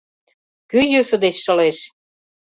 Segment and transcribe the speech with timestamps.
[0.69, 1.77] Кӧ йӧсӧ деч шылеш